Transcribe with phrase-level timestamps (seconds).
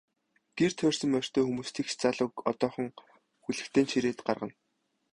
[0.57, 2.87] Гэр тойрсон морьтой хүмүүс багш залууг одоохон
[3.43, 4.55] хүлэгтэй нь чирээд гаргана.